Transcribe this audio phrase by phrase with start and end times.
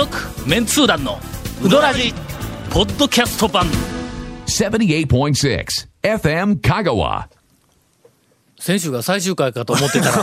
[0.00, 0.16] 続
[0.48, 1.18] メンツー団の
[1.62, 2.14] ウドラジ
[2.70, 3.66] ポッドキャスト版。
[4.46, 5.66] 78.6
[6.02, 7.26] FM Kagawa.
[8.58, 10.14] 先週が最終回かと思ってたら。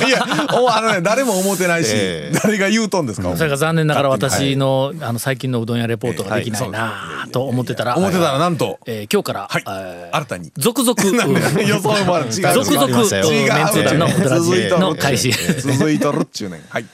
[0.08, 0.24] いや、
[0.58, 2.38] おあのね、誰も思ってないし、ええ。
[2.42, 3.36] 誰が言うとんですか？
[3.36, 9.62] それが残念ながら私の,、あの最近のうどん屋レポートができないなと思ってたら、思ってたら、なんと、えー今日から、はい。
[9.66, 10.50] えー新たに。
[10.56, 10.96] 続々
[11.60, 12.24] 予想もある。
[12.28, 12.32] 違う。
[12.54, 15.30] 続々メンツー団のウドの開始。
[15.60, 16.56] 続いとるっちゅうね。
[16.56, 16.60] ん。
[16.70, 16.86] はい。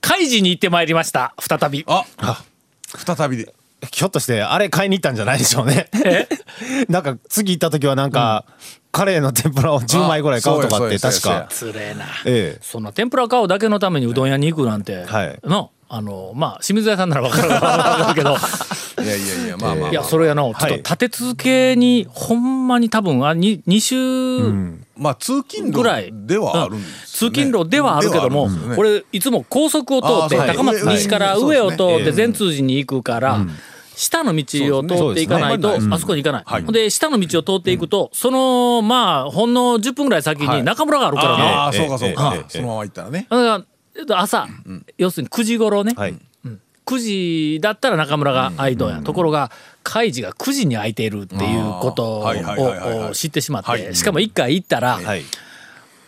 [0.00, 1.34] 開示に行ってまいりました。
[1.38, 1.84] 再び。
[1.86, 2.04] あ、
[2.86, 3.54] 再びで。
[3.92, 5.88] ひょっとしてあれ買いに行ったんじゃないでしょうね。
[6.88, 8.44] なんか次行った時はなんか、
[8.92, 11.46] カレーの天ぷらを10枚ぐらい買うとかって確か。
[11.48, 12.58] つれえな、ええ。
[12.62, 15.38] そんな天ぷら買うだけのためにうどん屋に行くなんて、はい。
[15.44, 18.36] のあのまあ清水屋さんなら分かる分かるけど。
[19.02, 27.30] いやいやいや、まあまあいやそれやのちょっと立て続けにほんまに多分あ 2, 2週まあ、通勤ぐらい路ではあるんです通。
[27.30, 28.76] 勤路ではあるけども、ね。
[28.76, 33.40] 俺いつも高速を通って高松はい西から上上を通って善通寺に行くから、
[33.96, 36.72] 下の道を通っていかないと、あそこに行かない。
[36.72, 41.42] で下の道を通っていくと、そのまあほんの10分ぐらい先に中村があるからね。
[41.42, 42.44] ああ、そうかそうか。
[42.48, 43.26] そのまま行ったらね。
[43.28, 43.64] だから
[43.96, 44.46] えっと朝、
[44.96, 46.14] 要するに9時頃ね、はい。
[46.86, 53.94] 9時だったら中村が開いとんや、ところが開示が9時に開いているっていうことを知ってしまって、はい。
[53.94, 55.22] しかも一回行ったら、はい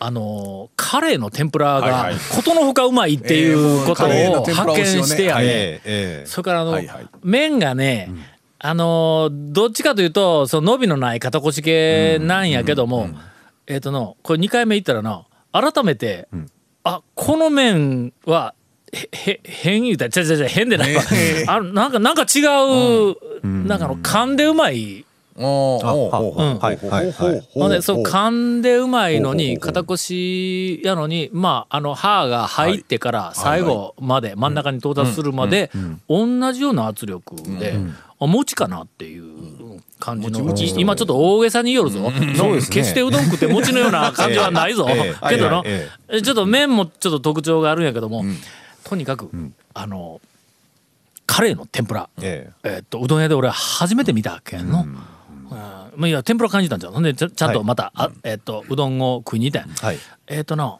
[0.05, 5.81] あのーカレーの天ぷらがことのほかうまいっていうことを発見してやね、
[6.25, 6.77] それからあの、
[7.23, 8.11] 麺がね、
[8.59, 13.09] あのーどっちかというとその伸びのない肩腰系なんやけども、
[13.65, 16.27] えっ、とのこれ2回目行ったらな改めて、
[16.83, 18.53] あこの麺は
[18.91, 21.01] へへ変言うたらちゃちゃちゃ変でないわ、
[21.47, 27.47] あなんかなんか違う、なんかあの噛んでうまいおーおーおーうんはいはいはい。
[27.53, 35.71] ほんでそう噛んでうまいのに肩腰やのにまああの歯が入ってから最後まで真ん中に到達するまで
[36.07, 37.75] 同じような圧力で
[38.19, 42.53] あ餅かなっていう感じの今ちょっと大げさによるぞそう。
[42.53, 43.23] ですね決してうどん。
[43.23, 43.91] 食って餅のよう。
[43.91, 47.85] な感じはないぞええけどのえちょっと麺もちょっと特徴があるん。
[47.85, 48.23] やけども
[48.83, 49.31] とにかく
[49.73, 50.21] あの
[51.25, 52.09] カレーの天ぷら。
[52.21, 52.69] ええ。
[52.75, 54.85] えっとうどん屋で俺初めて見たけんの。
[55.49, 55.57] うん。
[55.57, 56.93] まあ、いや天ぷら感じたんじゃん。
[56.93, 59.97] ほんでちゃちゃんとまた、あえっとうどんを食いに行ったんやはい。
[60.27, 60.77] えっとな、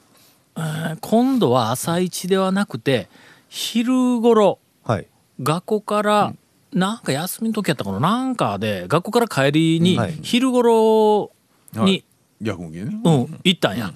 [0.56, 3.08] えー今度は朝一ではなくて
[3.50, 5.08] 昼頃はい。
[5.42, 6.34] 学校から、
[6.74, 8.00] なんか休みの時やったかな。
[8.00, 10.18] なんかで学校から帰りにはい。
[10.22, 11.32] 昼頃
[11.74, 12.04] に、
[12.42, 13.02] 逆向きでね。
[13.04, 13.92] うん行ったんや、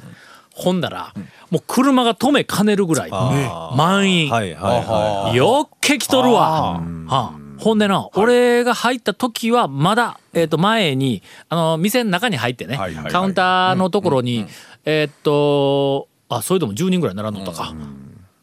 [0.54, 1.14] ほんだら、
[1.52, 6.82] もう車が止めかねるぐらい満員、はいはいはいよっけ来とるわ。
[6.82, 12.78] はあほんでな、俺が入った時はまだ、えっと前にあの店の中に入ってね、
[13.10, 14.46] カウンターのところに、
[14.86, 17.74] えっとあそれでも10人ぐらい並んどったか。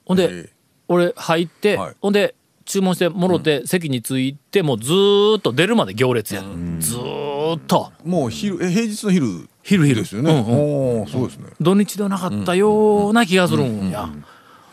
[0.04, 0.50] ほんで、え
[0.88, 1.94] 俺入って、はい。
[2.00, 6.42] ほんで注文してもろて席に着いてもうずーっと出るまで行列や、
[6.78, 7.92] ずーっと。
[8.04, 10.02] ーもう昼、え平日の昼昼昼。
[10.02, 10.32] ですよね。
[10.32, 10.58] うんうん。
[10.98, 11.50] おお、そうですね。
[11.60, 14.08] 土日ではなかったような気がするんや。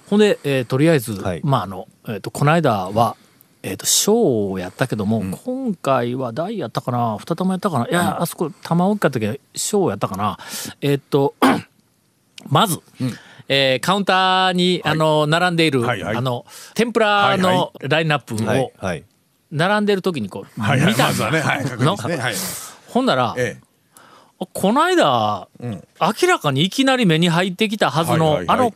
[0.10, 1.42] ほんで、えーとりあえず、はい。
[1.44, 3.16] まああの、えー、とこの間は、
[3.64, 7.18] えー、と小をやったけども、今回は大やったかな？
[7.20, 7.88] 二玉やったかな？
[7.88, 10.38] いや、あそこ玉大きかったけど小やったかな？
[10.82, 11.36] えっ、と
[12.50, 12.80] まず、
[13.48, 16.16] えーカウンターに、あの並んでいる、はいはい。
[16.16, 19.04] あの天ぷらのラインナップはいをはい。
[19.52, 22.18] 並んでる時にこう、はいはい、見たんだまずはい。
[22.18, 22.36] はい。
[22.88, 23.58] ほんなら、え
[24.54, 24.84] この？
[24.86, 28.48] 間、ん明らかにいきなり目に入ってきたはずの、はいはい。
[28.48, 28.74] はいあの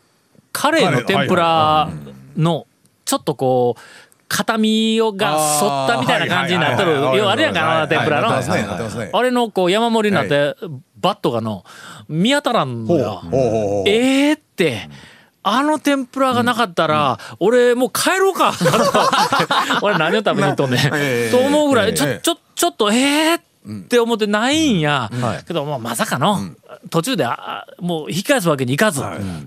[0.51, 1.89] カレーの天ぷら
[2.37, 2.65] の
[3.03, 3.81] ちょっとこう
[4.27, 6.97] 片身をが反ったみたいな感じになっとる。
[7.29, 8.29] あれやんかあの天ぷらの。
[9.13, 10.55] あれのこう山盛りになって
[10.97, 11.63] バットがの
[12.07, 13.21] 見当たらんのよ。
[13.85, 14.89] えーって。
[15.47, 18.51] あの天ぷらがなかったら、俺もう帰ろうか。
[19.83, 23.45] 俺何を食べに行っとんねん、 ええと思うぐらいちょええちょちょっとえーって
[23.99, 25.43] 思ってないんや、はい。
[25.45, 26.39] けどもうまさかの、
[26.89, 29.01] 途中であもう引き返すわけにいかず、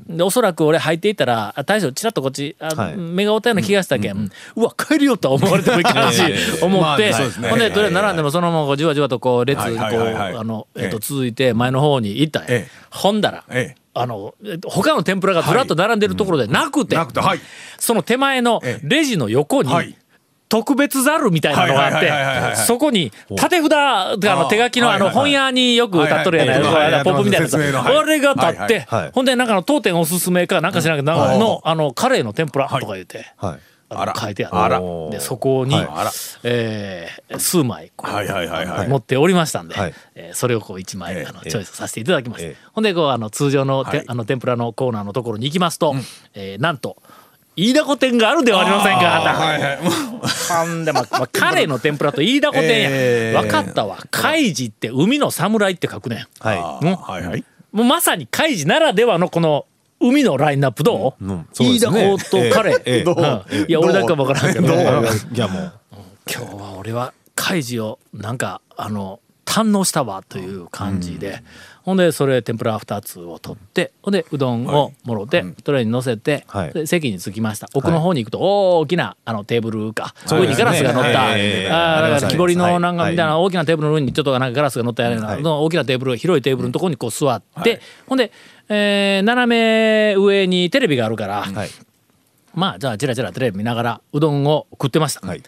[0.08, 2.96] でおそらく俺入っていったらあ大将ちらっとこっちあ、はい。
[2.96, 6.22] 目が合ったような気がしたけん、うわ帰りよとは思われてもいけないし、
[6.62, 10.36] 思って、まあねほんでとりあえず並んでもそのままじわじわとこう列こうはいはいはいはい。
[10.36, 12.70] あの、えっとええ続いて前の方に行ったんや、ええ。
[12.90, 13.80] ほんだら、ええ。
[13.94, 17.04] あのえっと他の天ぷらがずらっと並んでるところでなくて、は
[17.34, 17.40] い。
[17.78, 18.86] その手前のええ。
[18.88, 19.96] レジの横に、はい
[20.48, 22.00] 特別ざるみたいなのがあっ
[22.54, 26.56] てそこに縦札あの手書きのあの本屋によく立っとるやな
[27.00, 27.50] いポップみたいなやつ。
[27.52, 27.96] 説明のはい。
[27.96, 36.10] 俺が立ってほんでなんかの当店おすすめかなんか知らんけどのあのカレーの天ぷらとか言って書いてあるでそこには
[36.42, 38.88] えー数枚こうはいはいはいはい。
[38.88, 39.94] 持っておりましたんで、はい。
[40.14, 42.56] えーそれをこう1枚、ええあのチョイスさせていただきました、ええ。
[42.72, 45.94] ほんでこうあの通常のあの天ぷらのコーナーのところに行きますと、
[46.34, 46.96] えーなんと
[47.58, 50.68] 飯田古典があるではありませんかはいはい。
[50.68, 53.42] んでまあ、まあ、カレーの天ぷらと飯田古典や、えー。
[53.42, 53.98] 分かったわ。
[54.12, 56.26] 海事って海の侍って書くねん。
[56.38, 57.44] はもうはいはい。
[57.72, 59.66] もうまさに海事ならではのこの
[60.00, 61.26] 海のラインナップどう、い。
[61.26, 63.16] うんそうで飯田とカレー、ええええどう？
[63.18, 64.72] うんいや俺だけは分からんけど。
[64.72, 64.76] い
[65.36, 65.72] やもう。
[66.32, 71.42] 今日は俺は海事をなんかあの堪能したわという感じで、
[71.88, 76.44] ほんでそれ天ぷら2つを取ってほんでうどんをもろて、トレーに乗せて、
[76.84, 77.68] 席に着きました。
[77.72, 78.40] 奥の方に行くと
[78.78, 80.64] 大きなあのテーブルか、そうですね。
[80.64, 81.62] 上にガラスが乗った、あー
[82.10, 88.32] だから木彫りのなんかはいみたいな大きなテーブルの上にちょっとなんかガラスが乗ったような、大きなテーブル広いテーブルのところにこう座って、ほんで、
[88.68, 91.70] えー斜め上にテレビがあるから、はい。
[92.54, 95.42] まあじゃあチラチラテレビ見ながらうどんを食ってました、はい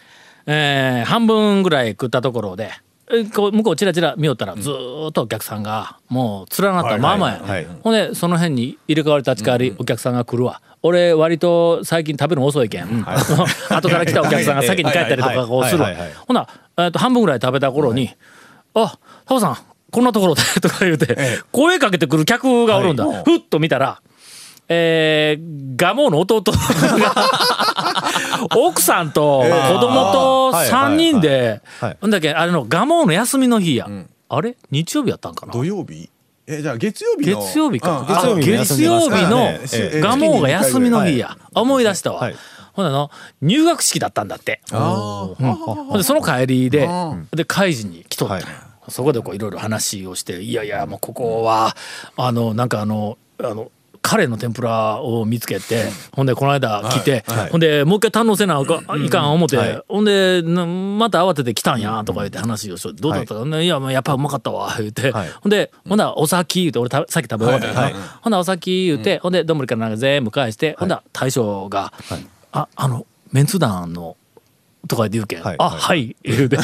[0.47, 2.90] えー半分ぐらい食ったところでえ
[3.33, 13.05] こう向こうチラチラ見よったらずーっとお客さんがもう連なったままや、はいはいはいほんでその辺に入れ替わり立ち替わりお客さんが来るわ、俺割と最近食べるの遅いけん、
[13.69, 16.17] 後から来たお客さんが 先に帰ったりとかこうするはいはいはいはい。
[16.27, 16.47] ほな、
[16.77, 18.11] えーと半分ぐらい食べた頃に
[18.73, 19.57] 「あタオさん
[19.91, 21.17] こんなところで」 とか言うて
[21.51, 23.99] 声かけてくる客がおるんだ、ふっと見たら
[24.73, 26.57] えー、ガモの弟が
[28.55, 31.89] 奥さんと子供とはい3人ではい。
[31.89, 31.97] はい。
[32.01, 33.87] ほんだっけあれのガモの休みの日や、
[34.29, 34.57] あれ？
[34.69, 35.53] 日曜日やったんかな？
[35.53, 36.09] 土曜日？
[36.47, 37.39] えじゃあ月曜日の？
[37.41, 39.59] 月曜日か、うんあ月曜日の
[40.01, 42.35] ガモが休みの日や、思い出したわ、はい。
[42.73, 43.11] ほんなの
[43.41, 44.61] 入学式だったんだって。
[44.71, 45.35] ほ
[45.93, 45.97] ん。
[45.97, 46.89] でその帰りで
[47.33, 48.43] で海事に来とった、はい。
[48.89, 51.75] そこでこういろいろ話をして「いやいやもうここは
[52.17, 53.71] あのなんかあのあの
[54.01, 57.49] カレーの天ぷらを見つけて、ほんでこの間来て、はい。
[57.49, 59.83] ほんでもう一回堪能せなあかんいかん思って、はい。
[59.87, 65.29] ほんでなまた慌てて来たんやとか言って話をしてどうだったか、ねい、やまあやっぱうまかったわ言って、はい。
[65.29, 67.93] ほんでほんならお先言うて俺たさっき食べ終わったから、はい。
[67.93, 68.01] はい。
[68.21, 71.93] ほんならお先言うて、ほんで丼からなんか全部返して、ほんなら大将が
[72.51, 74.17] 「ああのメンツ団の」
[74.89, 75.55] とか言って言うけん「はい。
[75.59, 76.57] あはい」言うて、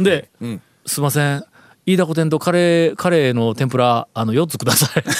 [0.00, 0.30] で、
[0.86, 1.44] すいません
[1.86, 5.04] 飯田古典とカレーカレーの天ぷらあの4つください」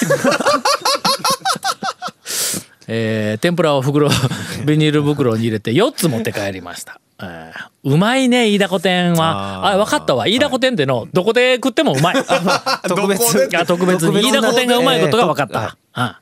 [2.92, 4.08] えー天ぷらを袋
[4.66, 7.00] ビニール袋に入れて4つ持って帰りました。
[7.22, 9.64] えーうまいね飯田古典は。
[9.64, 9.74] あー。
[9.74, 10.26] あ分かったわ。
[10.26, 12.16] 飯田古典ってのどこで食ってもうまい。
[12.86, 13.20] 特別。
[13.20, 14.20] どこであ特別に。
[14.20, 16.14] 飯田古典がうまいことが分かった、えーうん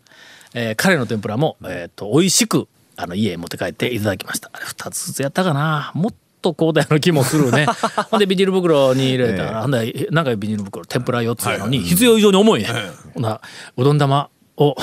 [0.55, 4.51] えーカレーの天ぷらも、えー、と美味しくあの家へ持って帰っていただきました。
[4.53, 5.91] あれ2つずつやったかな。
[5.95, 7.67] もっと交代の気もするね。
[8.11, 9.45] ほんでビニール袋に入れた。
[9.45, 12.63] ら、ほんでえなんかビニール袋天ぷら4つなのに必要以上に重い。
[12.63, 12.69] ね、
[13.15, 13.41] ほな
[13.77, 14.77] うどん玉を、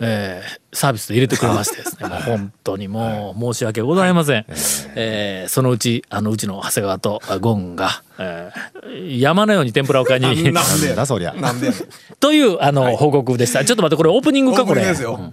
[0.00, 4.44] えーサービスで入れてくれましてですね、もう本当にもう申し訳ございません、
[4.94, 10.28] えーそのうちあのうちの長谷川とあゴンが、えー山のように天ぷらを買いに。
[11.40, 11.70] なんで
[12.20, 13.64] というあの、報告でした。
[13.64, 14.82] ちょっと待ってこれオープニングかこれ。
[14.82, 15.32] オープニングですよ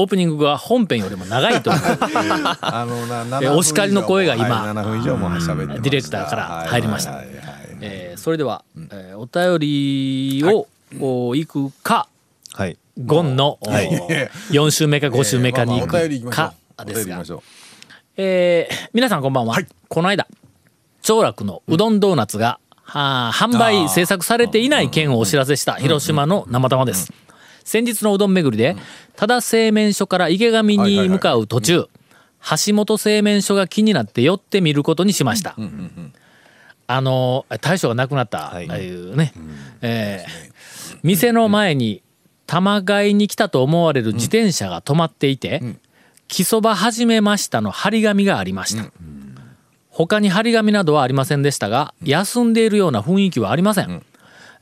[0.00, 7.12] オープニングが本編よりも長いと あのなえお叱りの声が今はい7分以上も喋ってディレクターから入りました。
[7.12, 7.44] はいはいはい。
[7.44, 10.66] はいえーそれでは、えーお便りを、
[11.00, 11.46] おい。
[11.46, 12.06] くか
[12.52, 12.76] はい。
[13.04, 16.52] ゴンの、お4週目か5週目かに行くかですが。
[16.78, 17.40] お便り行きましょう。
[18.16, 19.56] えー皆さんこんばんは、
[19.88, 20.26] この間
[21.02, 27.12] 長楽のうどんドーナツが、はあ販売制作されていない件をお知らせした広島の生玉です
[27.64, 28.76] 先日のうどん巡りで
[29.16, 31.88] 多田製麺所から池上に向かう途中
[32.66, 35.56] 橋本製麺所が気になって寄ってみることにしました。
[36.86, 38.68] あの大将が亡くなった、はい。
[38.68, 39.32] ああいうね、
[39.82, 40.50] えー
[41.02, 42.02] 店の前に
[42.46, 45.62] 玉買いに来たと思われる自転車が止まっていて
[46.28, 48.90] 「木そば始めました」の張り紙がありました、
[49.88, 54.02] 他に張り紙などはありませんでしたが休んでいるような雰囲気はありません、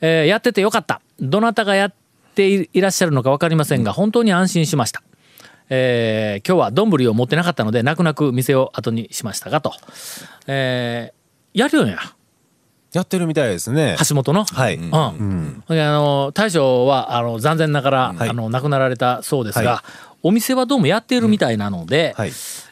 [0.01, 1.01] えーやっててよかった。
[1.19, 1.95] どなたがやっ
[2.39, 5.03] ていいらっしゃるのか分かりませんが本当に安心しました。
[5.71, 9.73] えー今日は丼を持ってなかったので泣く泣く店を後にしましたがと、
[10.47, 11.99] えーやるよんや
[12.93, 13.97] やってるみたいですね。
[14.09, 14.77] 橋本の、はい。
[14.77, 15.63] うん。
[15.69, 18.29] であの大将はあの残念ながら、はい。
[18.31, 19.85] あの亡くなられたそうですが、は
[20.23, 22.31] お店はどうもやっているみたいなので、はい。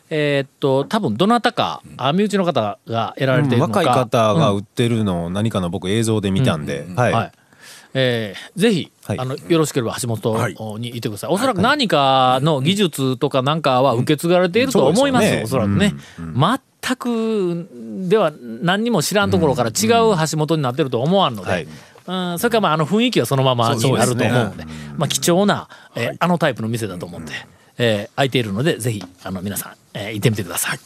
[0.08, 4.56] えーっと多分どなたかあ身内の方がやられているのか、若い方がうん。
[4.58, 7.32] 売ってるのを何かの僕映像で見たんで、はい。
[7.66, 9.18] はいえーぜひ、はい。
[9.18, 10.56] あのよろしければ橋本はい。
[10.78, 17.68] にいてください、おそらく何かの技術とかなんかは受け継がれていると思います、うんおそらくね、全く
[18.08, 18.32] では
[18.62, 21.66] 何にも知らんところから違う橋本になってると思わんので、はい。
[22.06, 24.64] うん、それからまああの雰囲気はそのままになると思うので
[24.96, 27.32] まあ、貴重な、えーあのタイプの店だと思って、
[27.78, 30.78] えー空いているのでぜひあの皆さん、えー行ってみてください。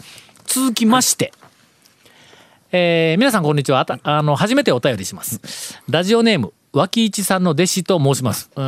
[0.47, 1.33] 続きまして、
[2.73, 3.87] えー皆さんこんにちは。
[4.03, 5.79] あの初めてお便りします。
[5.91, 8.51] ラジオネーム脇市さんの弟子と申します。
[8.55, 8.65] うん。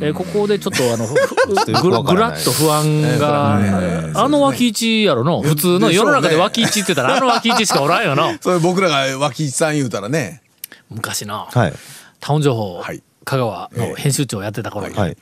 [0.00, 3.56] えーここでちょっとあの、 ふふぐらぐらっと不安が、
[4.14, 8.36] あの脇市やろの、普通の世の中で脇市って言ったらあの脇市しかおらんよな。
[8.42, 10.42] それ僕らが脇市さん言うたらね。
[10.90, 11.72] 昔な、はい。
[12.20, 15.16] タウン情報はい香川の編集長をやってた頃に、はい。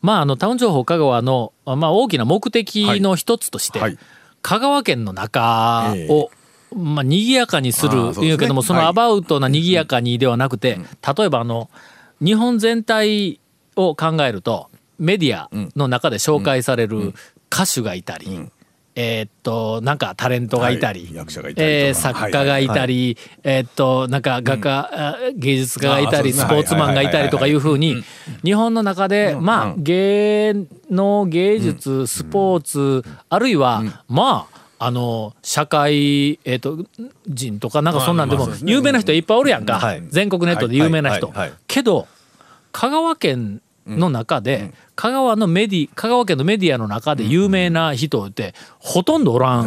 [0.00, 3.98] まああのタウン情報香川の、あまあ大きな目的の一つとして、はい
[4.42, 6.30] 香川県の中を、
[6.74, 8.88] まあ賑やかにするあーそうけどもそのはい。
[8.88, 10.78] アバウトな賑やかにではなくて、
[11.16, 11.70] 例えばあの
[12.20, 13.40] 日本全体
[13.76, 17.14] を考えるとメディアの中で紹介される
[17.52, 18.50] 歌手がいたり、
[18.94, 21.14] えーっとなんかタレントがいたり、はい。
[21.14, 21.78] 役者がいたりとか。
[21.86, 28.04] えー作家がいたり、えーっとなんか画家、あ芸術家がいたり、スポーツマンがいたりとかいうふうに
[28.44, 34.51] 日本の中で、まあ芸能芸術スポーツ、あるいは、まあ
[34.84, 36.84] あの社会、えー、と
[37.28, 40.02] 人とかなんかそんなんでも有名な人いっぱいおるやんか、はい。
[40.08, 41.32] 全国ネットで有名な人、
[41.68, 42.08] けど
[42.72, 49.66] 香川県の中で、香川のメディ香川県のメディアの中で有名な人ってほとんどおらん。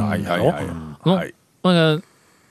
[1.64, 2.02] の。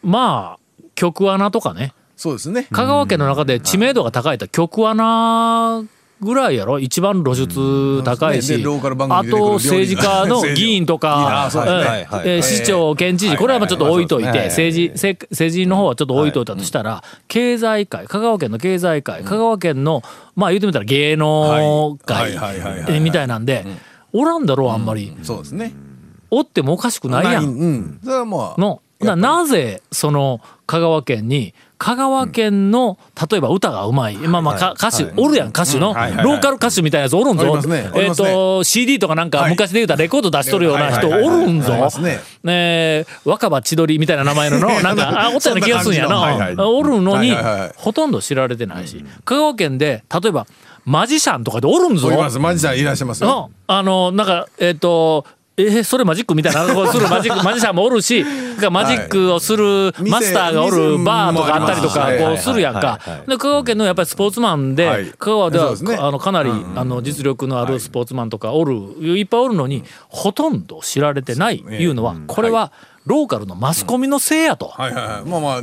[0.02, 0.58] まあ
[0.94, 1.92] 局アナとかね。
[2.16, 2.66] そうですね。
[2.72, 5.84] 香川県の中で知名度が高いと局アナ
[6.20, 6.78] ぐらいやろ？
[6.78, 11.50] 一番露出高いし、うんでローカル番組あと政治家の議員とか。
[12.42, 20.02] 市長県知事これはまあちょっと置いといてはい政治せ政治の方はちょっと置いといたとしたら経済界香川県の経済界香川県の
[20.36, 22.38] まあ言うてみたら芸能界
[23.00, 23.66] みたいなんで
[24.12, 25.16] おらんだろうあんまり。
[25.22, 25.72] そうですね。
[26.30, 27.44] おってもおかしくないやん。
[27.44, 28.00] うん。
[28.02, 28.60] それはまあ。
[28.60, 32.98] のななぜその香川県に香川県の
[33.30, 37.60] 例えば歌がうまい、まあまあか歌手、おるやん歌手の、ローカル歌手みたいなやつおるんぞ、
[37.96, 39.50] えっ、と CD とかなんかはい。
[39.50, 47.34] 昔で言うたらレコード出しとるような人おるんぞ、ねね若葉千鳥みたいな名前のの なんか あおったような気がするんやな、おるのに、
[47.76, 50.46] ほとんど知られてないし、香川県で例えば
[50.84, 52.08] マジシャンとかでおるんぞ。
[52.08, 52.38] おります。
[52.38, 53.50] マジさんいらっしゃいますよ。
[53.66, 55.24] あのなんかえっ、と
[55.56, 58.24] えーそれマジックみたいなこうする マジックマジシャンもおるし
[58.70, 62.98] マジックをするいマスターがおる店バーとかあったりとかこうするやんか。
[63.28, 65.04] で香川県のやっぱりスポーツマンはい。
[65.04, 72.72] で香川ではあのかなりあの実力のあるスポーツマンとかおるいっぱいおるのにほとんど知られてないいうのはこれは
[73.06, 74.68] ローカルのマスコミのせいやと。
[74.68, 75.28] はいはいはい。
[75.28, 75.62] まあまあ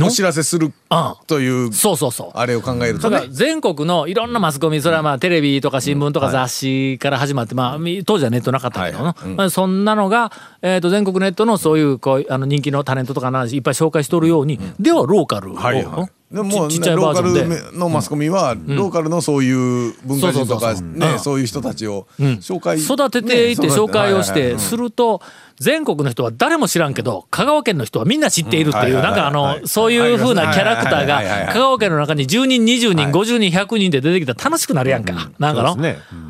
[0.00, 3.16] お知らせするうんというそうそうそうあれを考えるとね。
[3.16, 3.32] だから。
[3.32, 10.32] 全国のいろんなマスコミそれはまあテレビとか新聞とか雑誌から始まってまあみ当時はネットなかったけどなまあそんなのが
[10.62, 16.08] えーと全国ネットのそういうこうあの人気のタレントとかの話いっぱい紹介しとるようにではローカルをはいはい。
[16.32, 25.20] でももうちちローカルのマスコミはローカルのそういう文化人とかねそういう人たちを紹介育てていってね紹介をしてすると
[25.60, 35.30] 全国の人は誰も知らんけど香川県の人はみんな知っているっていううんなんかあのそういう風なキャラクターが香川県の中に10人20人50人100人で出てきたら楽しくなるやんか。
[35.38, 35.76] なんかの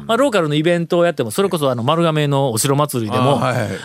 [0.07, 3.41] まあローカルのイベントをやってもそれこそあの丸亀のお城祭りでも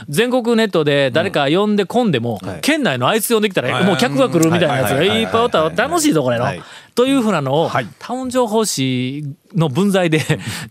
[0.09, 6.45] 全国ネットで誰か呼んで混んでも県内のあいつ呼んできたらもう客が来るみたいなやつがいっぱいおったら楽しいぞこれの。
[6.45, 6.61] はい。
[6.95, 10.19] というふうなのをタウン情報誌の分際で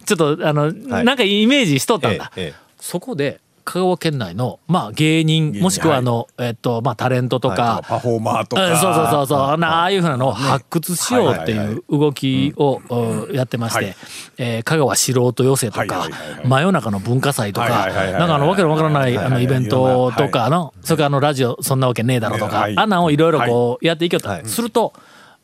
[0.04, 2.32] ちょっとあのなんかイメージしとったんだ。
[2.36, 8.64] えええそこで香川県内のまあ芸人もしくはあのえっとまあタレントとかパフォーマーとか。
[8.64, 9.58] うんそうそうそうそう。
[9.58, 13.34] なああいうふうなのを発掘しようっていう動きをうん。
[13.34, 13.94] やってまして、
[14.38, 16.46] えー香川素人寄せとかはいはいはいはい。
[16.46, 18.20] 真夜中の文化祭とかはいはいはいはい。
[18.20, 24.30] なんかあのわけのわからないあのイベントとかのそれからあのラジオそんなわけねえだろとかはいあんなんをいろいろこうやっていきよった。
[24.30, 24.46] はい。
[24.46, 24.94] すると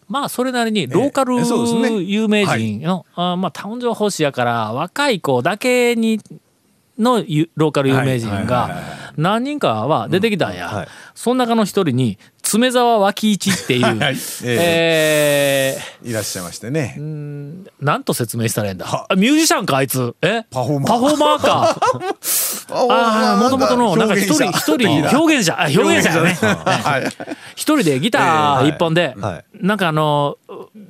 [0.09, 1.35] まあそれなりにローカル
[2.03, 6.21] 有名人のあまあタウン情報誌やから若い子だけに
[6.99, 10.89] のゆローカル有名人はいはいはいが何人かは出てきたんや、はい。
[11.15, 12.19] その中の一人に
[12.55, 16.95] 爪沢脇一っていう、 はいえいらっしゃいましてね。
[16.99, 19.07] ー、なんと説明したらいいんだ。
[19.09, 20.15] あミュージシャンかあいつ。
[20.23, 20.45] え？
[20.51, 20.87] パフォーマー。
[20.87, 21.77] パフォーマーか。
[22.71, 25.61] ああもともとのなんか一人一人表現者。
[25.61, 26.39] あ表現者やね。
[26.41, 27.27] はい。
[27.57, 29.45] 一人でギター一本で、はい。
[29.61, 30.39] なんかあの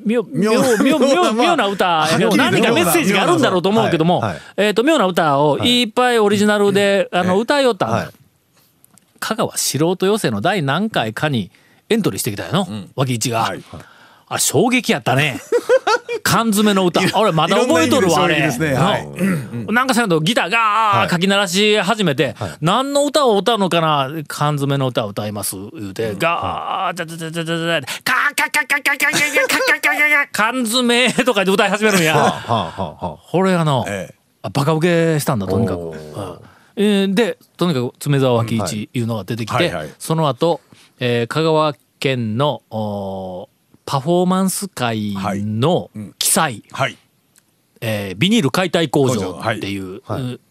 [0.05, 2.07] 妙妙妙妙妙妙な歌
[2.37, 4.23] 何かメッセージがあるんだろうと思うけども、
[4.57, 5.85] えっ、と妙な歌をい。
[5.85, 8.09] っぱいオリジナルで、あの歌いよったはい
[9.25, 11.51] 香川素人寄せの第何回かに
[11.89, 13.65] エントリーしてきたよの、脇市が、はい。
[14.29, 15.41] あ衝撃やったね。
[16.23, 17.01] 缶詰の歌。
[17.19, 18.37] 俺まだ覚えとるわあれ。
[18.41, 18.75] ね。
[18.75, 19.07] はい。
[19.07, 19.75] うん。
[19.75, 32.43] なんかせんとギターがー書き鳴らし始めて、何の歌を歌うのかな缶詰の歌を歌います言うて、ガーチャチャチャチャチャチャカーカカカカカカカカカカカ缶詰とかで歌い始めるんや。
[33.31, 36.54] これあの、ええあバカ受けしたんだとにかく。
[36.77, 39.01] うんえーでとにかく爪沢脇市い。
[39.01, 39.91] うのが出てきて、はいはい。
[39.99, 40.61] その後、
[41.01, 42.63] えー香川県の
[43.87, 45.15] パフォーマンス界
[45.45, 46.99] の記載、はい
[47.87, 50.03] えービニール解体工工場っていうう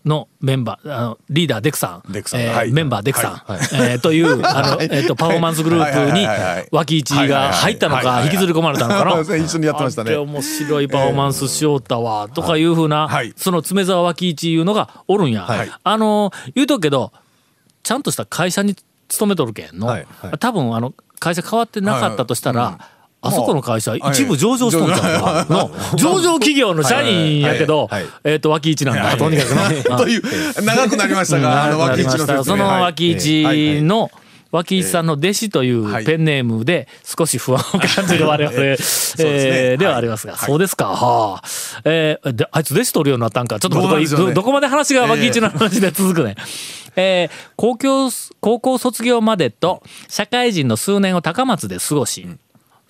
[0.06, 2.12] のメンバーあのリーダーデクさん。
[2.12, 2.42] デクさん。
[2.42, 6.28] えーはいメンバーデクさん、えーというあの、えー、とパフォーマンスグループに
[6.72, 9.20] 脇市が入ったのか引きずり込まれたのかな。
[9.38, 10.16] 一緒にやってましたね。
[10.16, 13.34] 面白いパフォーマンスしよったわとかいうふうな、はい。
[13.36, 15.72] その爪沢脇市いうのがおるんや、はい。
[15.84, 17.12] あの言うとくけど
[17.82, 18.76] ちゃんとした会社に
[19.08, 20.08] 勤めとるけんの、はい。
[20.22, 20.38] はい。
[20.38, 22.93] 多分あの会社変わってなかったとしたら、はい
[23.26, 24.00] あそこの会社はい。
[24.12, 25.54] 一部上場しとんちゃうか？
[25.54, 27.90] の 上場企業の社員やけど
[28.24, 29.16] えっと脇市なんだ。
[29.18, 29.50] とにかく
[29.90, 29.98] な。
[29.98, 30.22] という
[30.64, 32.44] 長くなりましたがあの脇市の説明。
[32.44, 32.82] そのはい。
[32.82, 34.12] 脇市の
[34.52, 36.06] 脇市さんの弟子というはい。
[36.06, 36.88] ペンネームで
[37.18, 39.24] 少し不安を感じる 我々えすね。
[39.26, 40.38] ーでははいありますが。
[40.38, 40.88] そうですか。
[40.90, 41.44] はあ。
[41.86, 43.60] えーであいつ弟子取るようになったんか？
[43.60, 46.36] ちょっとどこまで話が脇市の話で続くね。
[46.96, 48.12] えー高校
[48.42, 52.28] 高校卒業までと社会人の数年を高松で過ごし、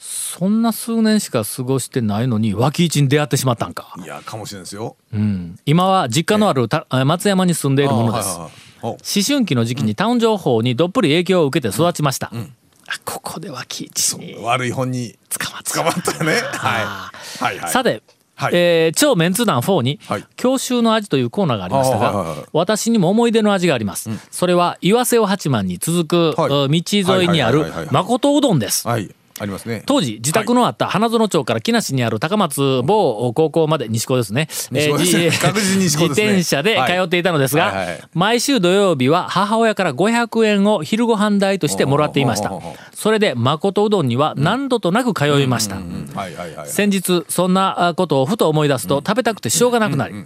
[0.06, 3.94] そんな数年しか過ごしてないのに脇市に出会ってしまったんか。
[4.04, 4.98] いやかもしれないですよ。
[5.14, 8.38] うん、今は実家のあるた松山に住んでいるものです。
[8.38, 8.52] あはい
[8.84, 12.34] 思春期の時期にタウン情報にどっぷり影響を受けて育ちました。
[12.34, 16.42] あここではキイチに悪い本に捕まっ捕まったよね。
[16.62, 17.54] あはい。
[17.54, 17.72] はいはい。
[17.72, 18.02] さて、
[18.36, 18.52] はい。
[18.54, 22.48] えー超メンツ団4にはい「郷愁の味」というコーナーがありましたがあはいはいはい。
[22.52, 24.10] 私にも思い出の味があります。
[24.32, 26.82] それは岩瀬尾八幡に続く、はい。
[26.82, 28.86] 道沿いにある誠うどんです。
[28.86, 29.82] はいありますね。
[29.86, 34.48] 当時自宅のあった花園町から木梨にある高松某高校まで西高ですね。
[34.50, 35.18] 西高です。
[35.18, 36.28] ねじ 確実に西高ですね。
[36.28, 37.86] 自転車で通っていたのですが、はいはい。
[37.88, 42.52] はい毎週土曜日は母親から500円を昼ご飯代としてもらっていました。
[42.94, 44.08] それで誠うどん。
[44.08, 45.78] には何度となく通いました。
[45.78, 50.26] うんはいはいはい先日そんなことをふと思い出すと食べたくてしょうがなくなり、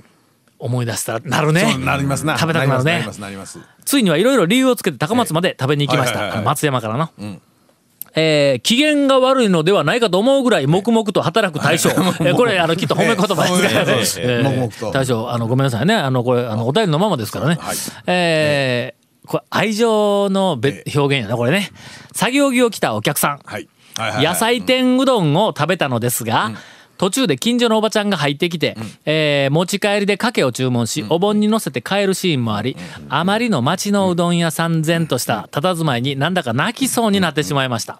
[0.59, 1.77] 思い出したらなるね。
[1.79, 2.37] なりますな。
[2.37, 3.07] 食べたくなるね。
[3.85, 6.37] ついにはいろいろ理由をつけて高松まで食べに行きました、はいはいはいはい。
[6.39, 7.09] あの松山からの、
[8.15, 11.89] えー機嫌が悪いのではないかと思うぐらい黙々と働く大将、
[12.21, 15.95] えーこれあのきっと褒め言葉ですからね、大将あのごめんなさいね。
[15.95, 17.77] あのこれあのお便りのままですからね、はい。
[18.07, 21.69] えーこれ愛情のべ表現やなこれね。
[22.13, 23.67] 作業着を着たお客さん、はい。
[23.97, 24.25] はいはいはい。
[24.25, 26.51] 野菜天うどんを食べたのですが、
[26.97, 32.75] 途中で近所のおばちゃんが入ってきて、えー持ち帰りでかけを注文し、お盆に乗せて帰るシーンもあり、
[33.09, 37.99] あまりの町のうどん屋さん然とした佇まいになんだか泣きそうになってしまいました。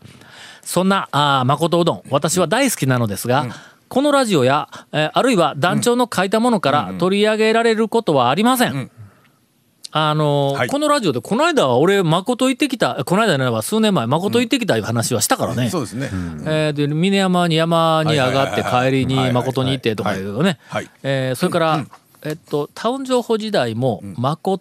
[0.62, 3.48] そんなあー誠うどん私は大好きなのですが、
[3.88, 8.92] このラジオや、えーあるいは団長の書いたものから取り上げられることはありません。
[9.98, 10.68] あのーはい。
[10.70, 15.70] このラジオでこの間は俺誠行ってきたこの間のは数年前誠行ってきたいう話はしたからね。
[15.70, 16.10] そうですね。
[16.46, 20.60] えーで峰山に山に上がって帰りに誠に行ってとかいうね。
[20.70, 20.90] はい。
[21.04, 21.86] えーそれから、
[22.24, 24.02] えっとタウン情報時代も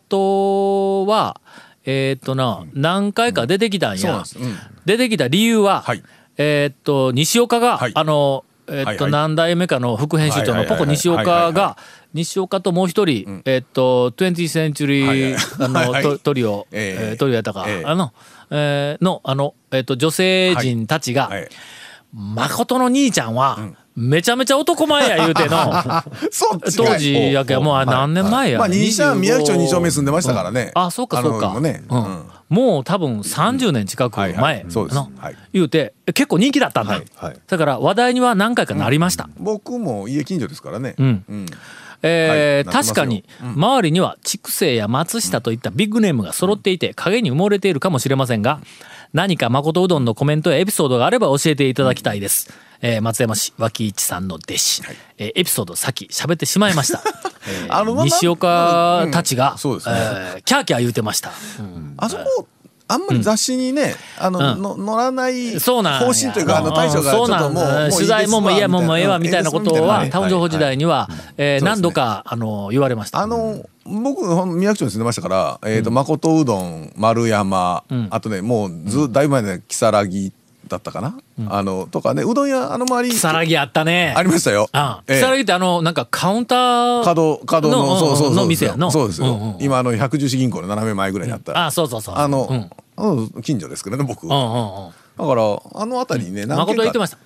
[0.01, 1.41] 誠は
[1.85, 4.25] えーっとな何回か出てきたんや。
[4.25, 4.57] そうなん。
[4.85, 6.03] 出てきた理由は、はい。
[6.39, 7.93] えーっと西岡が、はい。
[7.95, 11.77] あのえーっと、何代目かの副編集長のポコ西岡が
[12.15, 15.33] 西岡ともう一人、えーっと 20th センチュリはいはい。
[15.35, 17.11] ーあのはいトトリオ、ええ。
[17.11, 17.85] えートリオやったか、ええ。
[17.85, 18.13] あの、
[18.51, 21.49] えーのあの、えーっと女性陣たちが、はい。
[22.13, 23.59] 誠の兄ちゃんは、
[23.97, 25.73] めちゃめちゃ男前や言うての。
[26.77, 30.71] 当時やけもう何年前や、まあ西さん25宮城町二丁目住んでましたからね。
[30.75, 31.59] あそうかそうか。
[31.61, 31.83] ね。
[31.89, 32.05] うん。
[32.05, 32.23] うん。
[32.51, 34.67] もう多分30年近く前、はいはい。
[34.69, 34.95] そうです。
[34.95, 35.37] のはい。
[35.53, 37.37] 言うて結構人気だったんだ、はいはい。
[37.47, 40.95] だから話題には何回かなりました、僕も家近所ですからね。
[40.99, 41.25] うん。
[41.29, 41.47] うん。
[42.03, 42.85] えーはい。
[42.85, 48.61] 確かに周りには筑西や松下といったビッグネームが揃っていて影に埋もれているかもしれませんが
[49.13, 54.83] 何か誠うどんのコメントやエピソードがあれば教えていただきたいです、えー松山市脇市さんの弟子、
[55.19, 57.03] えーエピソード先喋ってしまいました、
[57.49, 59.83] えーあのまま西岡たちが、うんね。
[59.87, 61.33] えーキャーキャー言うてました、
[61.97, 62.47] あそこ
[62.89, 64.63] あんまり雑誌にねあのうん。
[64.63, 73.19] の乗らない方針というかあの大将がちょそうなんっともうもういいですわ取材ももういやもうもうええわみたいなことはタウン情報時代にには、えーね何度かあの言われました。
[73.19, 80.33] あの僕ほん宮城町に住んでましたからえっと誠うどん丸山あとねもうずだいぶ前ね如月
[80.69, 81.19] だったかな？
[81.49, 82.23] あのとかね。
[82.23, 84.15] うどん屋あの周り木更木あったね。
[84.17, 84.69] ありましたよ。
[84.73, 85.21] あええ。
[85.21, 88.91] 木更木ってあのなんかカウンター角角ののそうそうそうの店やの？
[88.91, 92.15] そうですよ、うんうん今あの百十四銀行の斜め前ぐらいにあった、あそうそうそう。
[92.17, 92.71] あの、うん。
[92.99, 94.91] うん近所ですけどね僕、うんうんうん。
[95.19, 95.43] だから
[95.75, 97.19] あの辺りにね何軒か誠言ってました。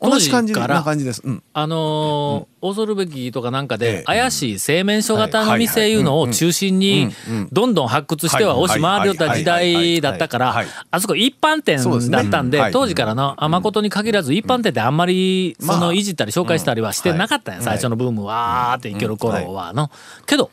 [0.00, 1.22] 当時同じ感じからな感じです。
[1.24, 1.42] うん。
[1.52, 3.92] あのー恐るべきとかなんかええ。
[3.98, 5.94] で怪しい製麺所型の店い。
[5.94, 7.10] うのを中心に
[7.52, 11.78] どんどん発掘しては押し回りよった時代だったからあそこ一般店
[12.10, 15.78] だったんではい当時からのあ誠に限らず一般店ってあんまりまあ。
[15.78, 19.90] そのいじったり紹介したりはしてなかったんや最初のブームわーっていける頃はの。
[20.26, 20.50] けど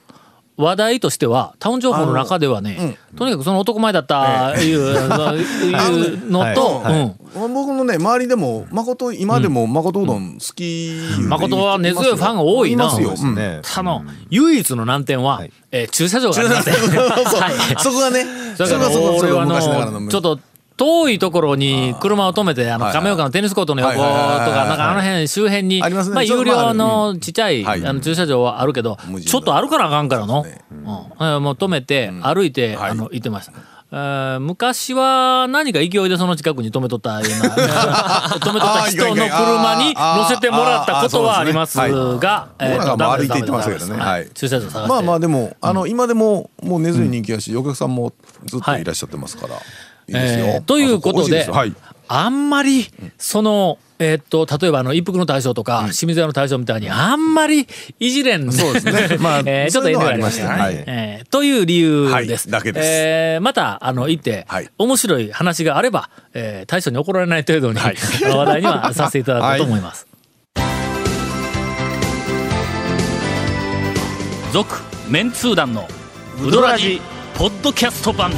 [0.57, 6.83] 話題としてはタウン情報の中ではねとにかくその男前だったいういうのと
[7.35, 10.93] 僕のね周りでも誠今でも誠うどん好き。
[11.27, 12.89] 誠は根強いファンが多いな。
[12.89, 15.51] あの唯一の難点は、はい。
[15.71, 16.73] えー駐車場がありません。
[16.73, 17.83] はい。
[17.83, 18.25] そこがね。
[18.55, 20.39] そこがそこはちょっと
[20.77, 27.81] 遠いところに車を止めてあの亀岡のテニスコートの横とかなんかあの辺周辺にまあ有料のちっちゃいあはい。
[27.81, 30.43] の駐車場はあるけどちょっと歩かなあかんからの。
[30.43, 30.55] そうん。
[30.55, 32.91] えーもう止めて歩いてはい。
[32.91, 33.53] あの行ってました。
[33.91, 44.89] えー昔は何か勢いでその近くに止めとったようなえー 止めとった人の車に乗せてもらったことはありますが、歩いて行ってましたけどねはい駐車場探して。
[44.89, 48.11] まあまあでもあの今でももう根強い人気やしお客さんも
[48.45, 49.55] ずっといらっしゃってますから。
[50.07, 50.63] えー。
[50.63, 51.73] ということではい。
[52.07, 52.87] あんまり
[53.17, 57.67] そのえーっと例えばあの一服の大将とか清水屋の大将みたいにあんまり
[57.99, 59.17] いじれんそうですね。
[59.23, 60.49] まあえーちょっと遠慮がありましたね。
[60.49, 62.51] はありましたえーという理由です、はい。
[62.51, 62.87] だけです。
[62.87, 64.69] えーまたあの行って、はい。
[64.77, 70.05] 面白い話があれば、えー大将に怒られない程度に、話題にはさせていただこうと思います。
[74.53, 74.75] 続、
[75.09, 75.87] メンツー団の
[76.41, 77.01] ウドラジ
[77.33, 78.31] ポッドキャスト版。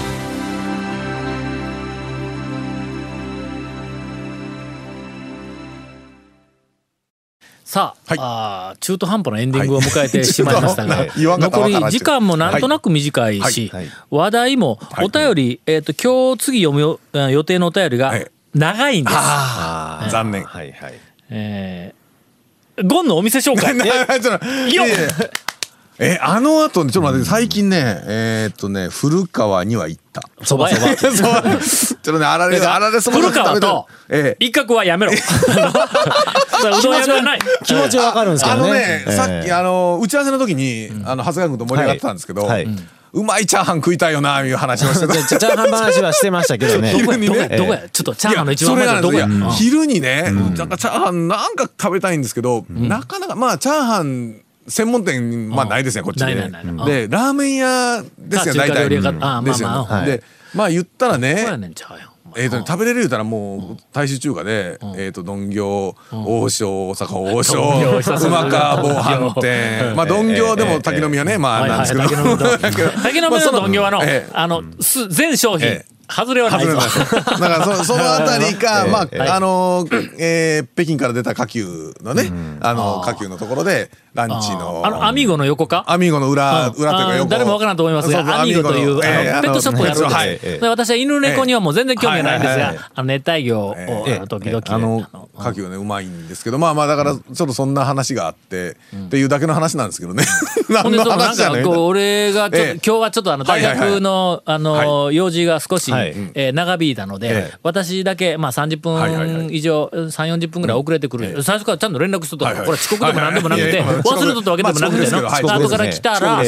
[7.68, 8.18] さあ,、はい。
[8.22, 13.84] あー中途半端なエンディングを迎えてしまいましたが、 はい 残り時間もなんとなく短いし、はい。
[13.84, 13.92] はい。
[14.10, 16.74] 話題もお便り、えっ、と今日次読
[17.14, 18.32] む予定のお便りがはい。
[18.56, 19.16] 長いんです。
[19.18, 20.46] ああ残念。
[20.46, 20.94] はいはい。
[21.30, 21.98] えー
[22.86, 23.74] ゴンのお店紹介。
[23.76, 23.80] い
[24.76, 24.98] やいや
[26.00, 30.22] えあの後ねちょっと待って最近ねえーっとね古川には行った。
[30.44, 30.96] そばそば。
[30.96, 31.14] ちょっ
[32.04, 34.46] とねあられあられそば古川とええ。
[34.46, 35.12] 一角はやめろ。
[35.18, 37.40] うどん屋ない。
[37.64, 42.66] 気持ちはわかるんですけあのどねね、さっきあの打ち合わせの時に、あの長谷川君と盛り上がってたんですけど、はい。
[42.66, 42.78] はい。
[43.14, 45.14] うまいチャーハン食いたいよないう話をしてた。
[45.24, 46.92] チャーハン話はしてましたけどね。
[46.94, 47.18] どこや？
[47.18, 47.58] どこや昼にね。
[47.58, 47.90] どこや？
[47.90, 49.28] ちょっとチャーハンの一そ番前どこや。
[49.52, 58.90] 昼にね、なんかチャーハンなんか食べたいんですけど、なかなかまあチャーハン専門店まあないですねこっちでラーメン屋ですよ大体。
[58.90, 59.14] ですよ
[59.70, 60.70] まあねでまあ。
[60.70, 61.46] 言ったらね。
[62.36, 69.94] えーとね食べれる言うたらもう大衆中華で、えー、と丼行、王将大阪王将丼行久しぶり馬川防犯店。
[69.96, 76.74] まあ丼行でも滝の宮ねまあなんですけど、滝の宮滝の目の丼はの、 ええあの、す全商品、ええ外れはないぞ。
[76.76, 79.86] だからそ そのあたりか、まあ、えあの、
[80.18, 84.84] えー北京から出た火球のね、あの、火球のところで、ランチの。
[84.86, 85.84] あの、アミーゴの横か？
[85.88, 87.30] アミーゴの裏、裏というかあー横。
[87.30, 88.12] 誰もわからんと思います。
[88.12, 90.40] が、アミーゴという、あのえーペットショップをやるんです、はい。
[90.40, 94.16] で私は犬猫にはもう全然興味がないんですがあの熱帯魚を、ええ。
[94.18, 100.24] あの時々、あのあの火球ねうまいんですけどまあまあだからちょっとそんな話があって、っていうだけの話なんですけどね。
[100.70, 106.16] 何の話じゃないかこう、俺が今日はちょっとあの、大学の、あの、用事が少し、はい。
[106.36, 107.58] えー長引いたので、ええ。
[107.64, 109.36] 私だけ、まあ30はいはいはい。
[109.36, 111.44] 分以上、3、40分ぐらい遅れてくる。
[111.44, 113.96] 最初からちゃんと連絡しとったこれ遅刻でも何でもなくて、はいはい。
[113.96, 115.64] は い忘れとったわけでもなくてな、まあ遅刻ですけどはい。
[115.64, 116.44] 後から来たら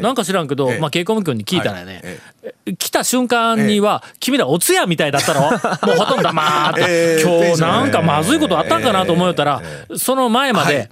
[0.00, 0.78] なんか知らんけど、ええ。
[0.78, 2.02] まあ、稽古君に聞いたらね
[2.42, 5.42] はい、来た瞬間には、君らお通夜みたいだったろ？
[5.86, 7.22] もうほとんど黙って、ええ。
[7.22, 9.62] 今日なんかまずいことあったんかなと思ったら、
[9.96, 10.88] その前まで、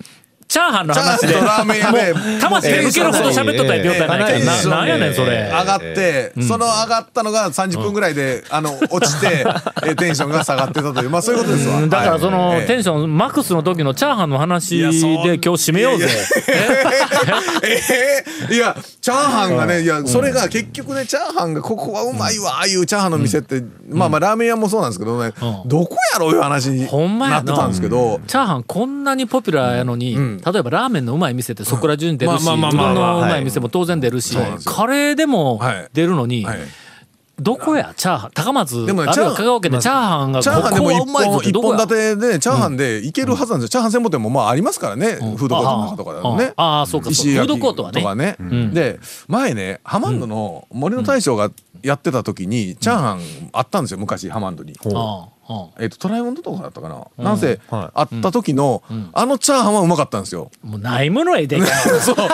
[0.49, 5.43] チャーハンの話で、ラーメン屋で魂で抜けるほど喋っとった状態ないから、なやねん、それ。
[5.53, 9.45] 上がって、その上がったのが30分ぐらいで、あの落ちて、
[9.87, 11.87] えテンションが下がってたというまあそういうことですわ。
[11.87, 15.31] だからそのはいテンションマックスの時のチャーハンの話で今日
[15.71, 16.09] 締めようぜ。
[17.63, 25.69] えー、いやチャーハンがねいやそれが結局ねチャーハンがここはうまいわああいうチャーハンの店って、まあまあラーメン屋もそうなんですけどね、うん。
[25.69, 27.37] どこやろういう話にほんまやな。
[27.39, 33.13] なってたんですけど、チャーハンこんなにポピュラーやのに、ん例えばラーメンのうまい店ってそこら中に出るし、まあまあうどんまあまあ。
[33.13, 35.89] のうまい店も当然出るし、カレーでもはい。
[35.93, 36.59] 出るのに、はい。
[37.41, 37.95] どこや？
[37.97, 38.85] チャーハン高松？
[38.85, 46.53] でもねあるいはチャー香川県でチャーハンがチャーハンでも一本立てでチャーハンでいけるはずなんですよ、チャーハン専門店もまあありますからね、フードコートとかだとね。
[46.57, 48.01] ああそうかフードコートはね。
[48.01, 48.75] とかね、ん。
[48.75, 48.99] で
[49.29, 51.53] 前ねハマンドの森の大将が
[51.85, 53.21] やってた時にチャーハン
[53.53, 54.75] あったんですよ昔ハマンドに。
[54.85, 55.38] ああ
[55.79, 58.83] えっとトライモンドとかだったかな、なんせ、はあった時の、
[59.13, 60.51] あのチャーハンはうまかったんですよ。
[60.63, 61.59] もうないものへで。
[61.61, 61.69] かい。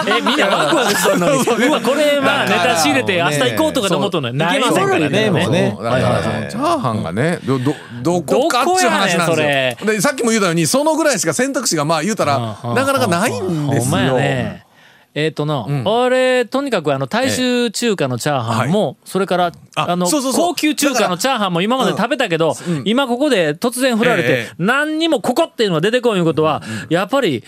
[0.08, 1.42] え、みんなワクワクするのに。
[1.42, 4.38] うわ、これまあネタ仕入れて明日行こうとかと思っとんのに。
[4.38, 5.30] ないものへね。
[5.30, 5.72] もうね。
[5.76, 5.84] そう。
[5.84, 9.92] だからチャーハンがね、どどどこかっちゅう話なんどこやですよ。
[9.92, 14.16] でさっきも言うたようにそのぐらいしか選択肢がまあ言うたらなかなかないんですほんまやよ。
[14.16, 14.63] ね。
[15.14, 22.82] えっ、との、俺とにかくあの大衆中華のチャーハンも、それからああの高級中華のチャーハンも今まで食べたけど、うん。
[22.84, 27.44] 今ここで突然振られて、ええ何にもここっていうのが出てこんいうことは、やっぱり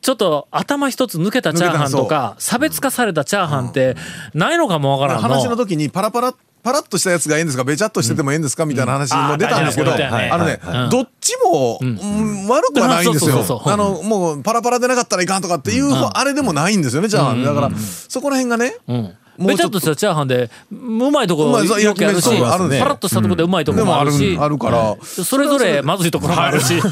[0.00, 3.96] ちょっと頭一つ抜けたチャーハンとか差別化されたチャーハンって
[4.32, 5.22] ないのかもわからんの。
[5.22, 7.64] 話の時にパラパラパラッとしたやつがいいんですか？
[7.64, 8.66] べちゃっとしててもいいんですか？
[8.66, 9.96] みたいな話も出たんですけど、あ
[10.38, 10.90] のね、はい。
[10.90, 13.62] どっちも、うん悪くはないんですよ。
[13.66, 17.70] あのもうパラパラでなかったらいかんとかっていう、あれでもないんですよねじゃあ、だから、
[18.08, 19.16] そこら辺がね、うん。
[19.38, 26.88] もうちょっとべちゃっとしたチャーハンでうまいとこうまいそうよくあるし、パラッとしたとこでうまいとこでもあるもあるし、あるから、それぞれまずいところもあるし、 パ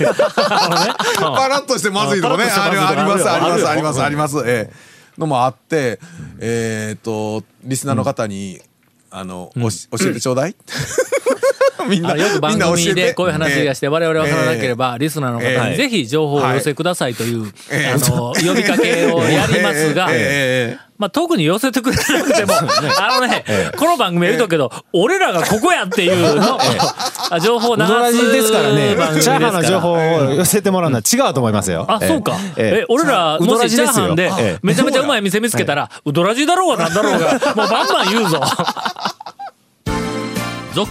[1.48, 2.44] ラッとしてまずいとこね。
[2.44, 4.38] ありますありますありよますあります。
[4.46, 4.98] ええ。
[5.18, 5.98] のもあって
[6.38, 8.60] えっとリスナーの方に
[9.10, 10.54] あのおし教えてちょうだい
[11.88, 17.94] みんなよく番組でこういう話がして我々分からなければリスナーの方にええぜひ情報をお寄せくださいというええ。
[17.94, 20.08] あの呼びかけをやりますが
[20.98, 22.52] まあ特に寄せてくれなくても
[22.98, 23.44] あのね
[23.76, 26.58] この番組は言うとくけど俺らがここやっていうの
[27.30, 29.98] あ情報を流すですからねチャーハンの情報を
[30.34, 31.84] 寄せてもらうのは違うと思いますよ。
[31.88, 32.36] あ、そうか。
[32.56, 38.40] ええ、俺ら、もしチャーハンでええ、めちゃめちゃうまい店見つけたら、うどらじだろうがなんだろうが、もうバンバン言うぞ。
[40.74, 40.90] 続、